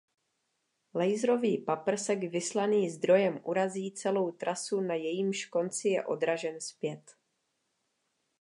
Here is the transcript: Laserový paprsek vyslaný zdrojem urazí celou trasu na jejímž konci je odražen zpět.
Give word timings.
Laserový 0.95 1.57
paprsek 1.57 2.19
vyslaný 2.29 2.89
zdrojem 2.89 3.39
urazí 3.43 3.91
celou 3.91 4.31
trasu 4.31 4.81
na 4.81 4.95
jejímž 4.95 5.45
konci 5.45 5.89
je 5.89 6.05
odražen 6.05 6.61
zpět. 6.61 7.11